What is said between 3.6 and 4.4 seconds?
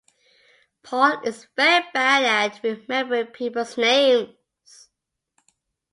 names.